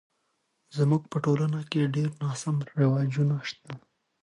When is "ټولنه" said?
1.25-1.59